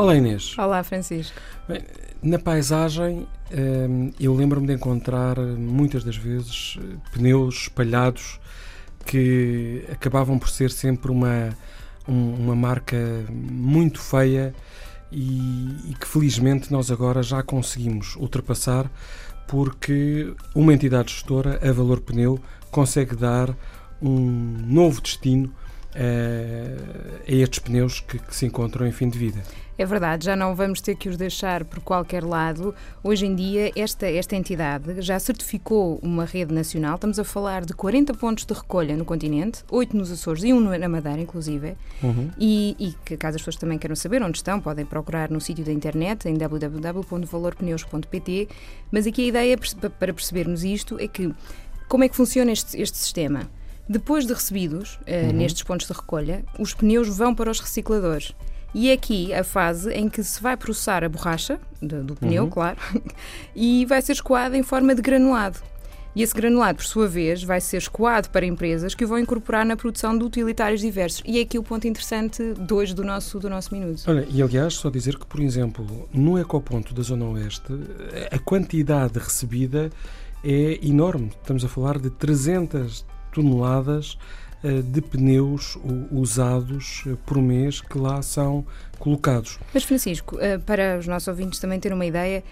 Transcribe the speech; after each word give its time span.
Olá 0.00 0.16
Inês. 0.16 0.56
Olá 0.56 0.82
Francisco. 0.82 1.38
Bem, 1.68 1.82
na 2.22 2.38
paisagem 2.38 3.28
hum, 3.52 4.10
eu 4.18 4.34
lembro-me 4.34 4.66
de 4.66 4.72
encontrar 4.72 5.36
muitas 5.38 6.02
das 6.02 6.16
vezes 6.16 6.78
pneus 7.12 7.64
espalhados 7.64 8.40
que 9.04 9.84
acabavam 9.92 10.38
por 10.38 10.48
ser 10.48 10.70
sempre 10.70 11.10
uma, 11.10 11.50
uma 12.08 12.56
marca 12.56 12.96
muito 13.30 14.00
feia 14.00 14.54
e, 15.12 15.90
e 15.90 15.94
que 16.00 16.08
felizmente 16.08 16.72
nós 16.72 16.90
agora 16.90 17.22
já 17.22 17.42
conseguimos 17.42 18.16
ultrapassar 18.16 18.90
porque 19.46 20.32
uma 20.54 20.72
entidade 20.72 21.12
gestora, 21.12 21.60
a 21.62 21.70
Valor 21.72 22.00
Pneu, 22.00 22.40
consegue 22.70 23.14
dar 23.14 23.54
um 24.00 24.18
novo 24.66 25.02
destino 25.02 25.52
a 25.94 27.32
estes 27.32 27.58
pneus 27.58 28.00
que, 28.00 28.18
que, 28.18 28.34
se 28.34 28.46
encontram 28.46 28.86
em 28.86 28.92
fim 28.92 29.08
de 29.08 29.18
vida. 29.18 29.42
É 29.76 29.84
verdade, 29.86 30.26
já 30.26 30.36
não 30.36 30.54
vamos 30.54 30.80
ter 30.82 30.94
que 30.94 31.08
os 31.08 31.16
deixar 31.16 31.64
por 31.64 31.80
qualquer 31.80 32.22
lado. 32.22 32.74
Hoje 33.02 33.24
em 33.24 33.34
dia, 33.34 33.72
esta, 33.74 34.06
esta 34.06 34.36
entidade 34.36 35.00
já 35.00 35.18
certificou 35.18 35.98
uma 36.02 36.26
rede 36.26 36.52
nacional. 36.52 36.96
Estamos 36.96 37.18
a 37.18 37.24
falar 37.24 37.64
de 37.64 37.72
40 37.72 38.12
pontos 38.12 38.44
de 38.44 38.52
recolha 38.52 38.94
no 38.94 39.06
continente, 39.06 39.64
8 39.70 39.96
nos 39.96 40.12
Açores 40.12 40.44
e 40.44 40.52
um 40.52 40.60
na 40.60 40.86
Madeira, 40.86 41.22
inclusive. 41.22 41.78
Uhum. 42.02 42.30
E, 42.38 42.76
e 42.78 42.94
que, 43.04 43.16
caso 43.16 43.36
as 43.36 43.40
pessoas 43.40 43.56
também 43.56 43.78
queiram 43.78 43.96
saber 43.96 44.22
onde 44.22 44.36
estão, 44.36 44.60
podem 44.60 44.84
procurar 44.84 45.30
no 45.30 45.40
sítio 45.40 45.64
da 45.64 45.72
internet, 45.72 46.28
em 46.28 46.34
www.valorpneus.pt. 46.34 48.48
Mas 48.92 49.06
aqui 49.06 49.22
a 49.22 49.28
ideia 49.28 49.56
para 49.98 50.12
percebermos 50.12 50.62
isto 50.62 50.98
é 51.00 51.08
que 51.08 51.34
como 51.88 52.04
é 52.04 52.08
que 52.08 52.14
funciona 52.14 52.52
este, 52.52 52.78
este 52.80 52.98
sistema? 52.98 53.48
Depois 53.90 54.24
de 54.24 54.32
recebidos, 54.32 55.00
uh, 55.00 55.26
uhum. 55.26 55.32
nestes 55.32 55.64
pontos 55.64 55.88
de 55.88 55.92
recolha, 55.92 56.44
os 56.56 56.72
pneus 56.72 57.08
vão 57.08 57.34
para 57.34 57.50
os 57.50 57.58
recicladores. 57.58 58.32
E 58.72 58.88
é 58.88 58.92
aqui 58.92 59.34
a 59.34 59.42
fase 59.42 59.92
em 59.92 60.08
que 60.08 60.22
se 60.22 60.40
vai 60.40 60.56
processar 60.56 61.02
a 61.02 61.08
borracha 61.08 61.58
do, 61.82 62.04
do 62.04 62.14
pneu, 62.14 62.44
uhum. 62.44 62.50
claro, 62.50 62.78
e 63.52 63.84
vai 63.86 64.00
ser 64.00 64.12
escoada 64.12 64.56
em 64.56 64.62
forma 64.62 64.94
de 64.94 65.02
granulado. 65.02 65.58
E 66.14 66.22
esse 66.22 66.32
granulado, 66.32 66.76
por 66.76 66.84
sua 66.84 67.08
vez, 67.08 67.42
vai 67.42 67.60
ser 67.60 67.78
escoado 67.78 68.30
para 68.30 68.46
empresas 68.46 68.94
que 68.94 69.04
o 69.04 69.08
vão 69.08 69.18
incorporar 69.18 69.66
na 69.66 69.76
produção 69.76 70.16
de 70.16 70.22
utilitários 70.22 70.80
diversos. 70.80 71.20
E 71.26 71.40
é 71.40 71.42
aqui 71.42 71.58
o 71.58 71.62
ponto 71.64 71.88
interessante 71.88 72.54
hoje 72.70 72.94
do 72.94 73.02
nosso, 73.02 73.40
do 73.40 73.50
nosso 73.50 73.74
minuto. 73.74 74.04
Olha, 74.06 74.24
e 74.30 74.40
aliás, 74.40 74.74
só 74.74 74.88
dizer 74.88 75.18
que, 75.18 75.26
por 75.26 75.40
exemplo, 75.40 76.08
no 76.14 76.38
ecoponto 76.38 76.94
da 76.94 77.02
Zona 77.02 77.24
Oeste, 77.24 77.72
a 78.30 78.38
quantidade 78.38 79.18
recebida 79.18 79.90
é 80.44 80.78
enorme. 80.80 81.32
Estamos 81.42 81.64
a 81.64 81.68
falar 81.68 81.98
de 81.98 82.08
300 82.10 83.04
toneladas 83.32 84.16
eh, 84.62 84.82
de 84.82 85.00
pneus 85.00 85.78
usados 86.12 87.04
eh, 87.06 87.16
por 87.24 87.40
mês 87.40 87.80
que 87.80 87.96
lá 87.96 88.20
são 88.20 88.62
colocados. 88.98 89.58
Mas, 89.72 89.84
Francisco, 89.84 90.36
eh, 90.38 90.58
para 90.58 90.98
os 90.98 91.06
nossos 91.06 91.28
ouvintes 91.28 91.58
também 91.58 91.80
ter 91.80 91.94
uma 91.94 92.04
ideia, 92.04 92.44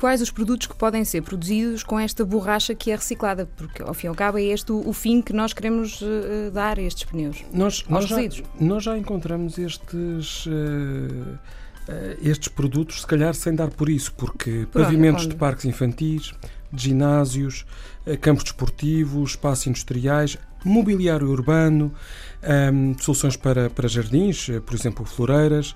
quais 0.00 0.22
os 0.22 0.30
produtos 0.30 0.66
que 0.66 0.74
podem 0.74 1.04
ser 1.04 1.20
produzidos 1.20 1.82
com 1.82 2.00
esta 2.00 2.24
borracha 2.24 2.74
que 2.74 2.90
é 2.90 2.96
reciclada? 2.96 3.46
Porque, 3.58 3.82
ao 3.82 3.92
fim 3.92 4.06
e 4.06 4.08
ao 4.08 4.14
cabo, 4.14 4.38
é 4.38 4.44
este 4.44 4.72
o 4.72 4.90
fim 4.94 5.20
que 5.20 5.34
nós 5.34 5.52
queremos 5.52 6.02
dar 6.54 6.78
a 6.78 6.82
estes 6.82 7.04
pneus. 7.04 7.44
Nós, 7.52 7.84
nós, 7.86 8.06
já, 8.06 8.16
nós 8.58 8.82
já 8.82 8.96
encontramos 8.96 9.58
estes. 9.58 10.48
estes 12.22 12.48
produtos, 12.48 13.02
se 13.02 13.06
calhar 13.06 13.34
sem 13.34 13.54
dar 13.54 13.68
por 13.68 13.90
isso, 13.90 14.14
porque 14.14 14.66
por 14.72 14.80
pavimentos 14.80 15.24
onde? 15.24 15.34
de 15.34 15.38
parques 15.38 15.66
infantis, 15.66 16.32
ginásios, 16.74 17.66
eh, 18.06 18.16
campos 18.16 18.44
desportivos, 18.44 19.30
espaços 19.30 19.66
industriais, 19.66 20.38
mobiliário 20.64 21.28
urbano, 21.28 21.92
um, 22.72 22.96
soluções 22.98 23.36
para, 23.36 23.70
para 23.70 23.88
jardins, 23.88 24.48
eh, 24.48 24.60
por 24.60 24.74
exemplo, 24.74 25.04
floreiras, 25.04 25.74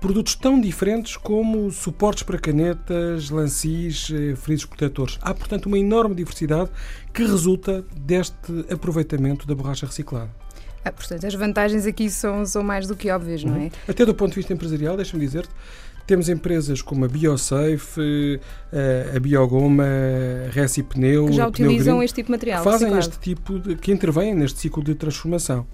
produtos 0.00 0.34
tão 0.34 0.60
diferentes 0.60 1.16
como 1.16 1.70
suportes 1.70 2.22
para 2.22 2.38
canetas, 2.38 3.30
lancis, 3.30 4.10
eh, 4.12 4.36
frisos 4.36 4.66
protetores. 4.66 5.18
Há, 5.20 5.34
portanto, 5.34 5.66
uma 5.66 5.78
enorme 5.78 6.14
diversidade 6.14 6.70
que 7.12 7.22
resulta 7.22 7.84
deste 7.96 8.66
aproveitamento 8.70 9.46
da 9.46 9.54
borracha 9.54 9.86
reciclada. 9.86 10.30
Ah, 10.84 10.92
portanto, 10.92 11.26
as 11.26 11.34
vantagens 11.34 11.86
aqui 11.86 12.08
são, 12.08 12.46
são 12.46 12.62
mais 12.62 12.86
do 12.86 12.94
que 12.94 13.10
óbvias, 13.10 13.42
não 13.42 13.56
é? 13.56 13.58
Uhum. 13.58 13.70
Até 13.88 14.06
do 14.06 14.14
ponto 14.14 14.30
de 14.30 14.36
vista 14.36 14.52
empresarial, 14.52 14.96
deixa-me 14.96 15.24
dizer-te, 15.24 15.50
temos 16.08 16.30
empresas 16.30 16.80
como 16.80 17.04
a 17.04 17.08
BioSafe, 17.08 18.40
eh, 18.72 19.12
a 19.14 19.20
Biogoma, 19.20 19.84
a 19.84 20.50
Recipneu, 20.50 21.26
que 21.26 21.32
já 21.34 21.46
utilizam 21.46 22.02
este 22.02 22.16
tipo 22.16 22.28
de 22.28 22.32
material. 22.32 22.64
Fazem 22.64 22.88
reciclado. 22.88 23.08
este 23.10 23.18
tipo 23.20 23.58
de. 23.58 23.76
que 23.76 23.92
intervêm 23.92 24.34
neste 24.34 24.58
ciclo 24.58 24.82
de 24.82 24.94
transformação. 24.94 25.66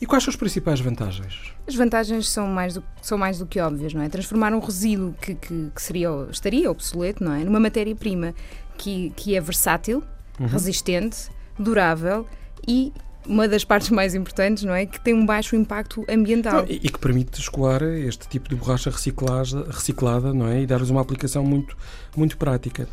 E 0.00 0.06
quais 0.06 0.24
são 0.24 0.30
as 0.30 0.36
principais 0.36 0.80
vantagens? 0.80 1.52
As 1.66 1.74
vantagens 1.74 2.26
são 2.28 2.46
mais 2.46 2.74
do, 2.74 2.84
são 3.02 3.18
mais 3.18 3.38
do 3.38 3.46
que 3.46 3.60
óbvias, 3.60 3.92
não 3.92 4.00
é? 4.00 4.08
Transformar 4.08 4.54
um 4.54 4.60
resíduo 4.60 5.14
que, 5.20 5.34
que, 5.34 5.70
que 5.74 5.82
seria, 5.82 6.08
estaria 6.30 6.70
obsoleto, 6.70 7.22
não 7.22 7.34
é? 7.34 7.44
Numa 7.44 7.60
matéria-prima 7.60 8.34
que, 8.78 9.12
que 9.14 9.36
é 9.36 9.40
versátil, 9.42 10.02
uhum. 10.40 10.46
resistente, 10.46 11.28
durável 11.58 12.26
e 12.66 12.92
uma 13.28 13.48
das 13.48 13.64
partes 13.64 13.90
mais 13.90 14.14
importantes, 14.14 14.64
não 14.64 14.74
é? 14.74 14.86
Que 14.86 15.00
tem 15.00 15.14
um 15.14 15.24
baixo 15.24 15.56
impacto 15.56 16.04
ambiental. 16.08 16.62
Não, 16.62 16.64
e, 16.68 16.78
que 16.78 16.98
permite 16.98 17.40
escoar 17.40 17.82
este 17.82 18.28
tipo 18.28 18.48
de 18.48 18.56
borracha 18.56 18.90
reciclada, 18.90 19.66
reciclada 19.70 20.32
não 20.32 20.48
é? 20.48 20.62
E 20.62 20.66
dar-lhes 20.66 20.90
uma 20.90 21.00
aplicação 21.00 21.44
muito, 21.44 21.76
muito 22.16 22.36
prática. 22.36 22.88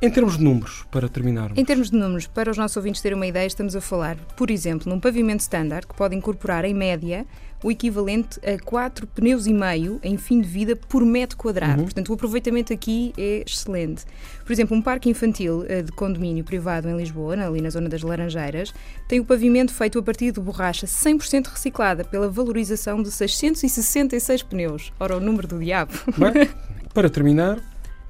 Em 0.00 0.10
termos 0.10 0.36
de 0.36 0.44
números, 0.44 0.84
para 0.90 1.08
terminarmos. 1.08 1.58
Em 1.58 1.64
termos 1.64 1.90
de 1.90 1.96
números, 1.96 2.26
para 2.26 2.50
os 2.50 2.58
nossos 2.58 2.76
ouvintes 2.76 3.00
terem 3.00 3.16
uma 3.16 3.26
ideia, 3.26 3.46
estamos 3.46 3.74
a 3.74 3.80
falar, 3.80 4.16
por 4.36 4.50
exemplo, 4.50 4.92
num 4.92 5.00
pavimento 5.00 5.40
standard 5.40 5.86
que 5.86 5.94
pode 5.94 6.14
incorporar, 6.14 6.66
em 6.66 6.74
média, 6.74 7.26
o 7.64 7.70
equivalente 7.70 8.38
a 8.46 8.62
4 8.62 9.06
pneus 9.06 9.46
e 9.46 9.54
meio 9.54 9.98
em 10.02 10.18
fim 10.18 10.40
de 10.40 10.46
vida 10.46 10.76
por 10.76 11.04
metro 11.04 11.38
quadrado. 11.38 11.78
Uhum. 11.78 11.84
Portanto, 11.84 12.10
o 12.10 12.14
aproveitamento 12.14 12.72
aqui 12.72 13.14
é 13.16 13.42
excelente. 13.46 14.04
Por 14.44 14.52
exemplo, 14.52 14.76
um 14.76 14.82
parque 14.82 15.08
infantil 15.08 15.64
eh, 15.66 15.82
de 15.82 15.90
condomínio 15.92 16.44
privado 16.44 16.88
em 16.88 16.96
Lisboa, 16.96 17.34
ali 17.34 17.62
na 17.62 17.70
zona 17.70 17.88
das 17.88 18.02
Laranjeiras, 18.02 18.74
tem 19.08 19.18
o 19.18 19.24
pavimento 19.24 19.72
feito 19.72 19.98
a 19.98 20.02
partir 20.02 20.30
de 20.30 20.40
borracha 20.40 20.86
100% 20.86 21.46
reciclada 21.46 22.04
pela 22.04 22.28
valorização 22.28 23.02
de 23.02 23.10
666 23.10 24.42
pneus. 24.42 24.92
Ora, 25.00 25.16
o 25.16 25.20
número 25.20 25.48
do 25.48 25.58
diabo. 25.58 25.92
Bem, 26.18 26.50
para 26.92 27.08
terminar, 27.08 27.58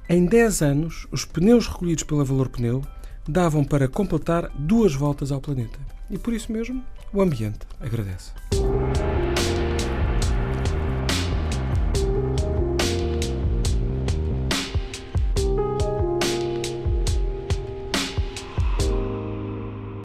em 0.09 0.25
10 0.25 0.61
anos, 0.61 1.07
os 1.11 1.25
pneus 1.25 1.67
recolhidos 1.67 2.03
pela 2.03 2.23
Valor 2.23 2.47
Pneu 2.47 2.81
davam 3.27 3.63
para 3.63 3.89
completar 3.89 4.49
duas 4.57 4.95
voltas 4.95 5.33
ao 5.33 5.41
planeta. 5.41 5.77
E 6.09 6.17
por 6.17 6.33
isso 6.33 6.49
mesmo, 6.51 6.81
o 7.13 7.21
ambiente 7.21 7.59
agradece. 7.79 8.31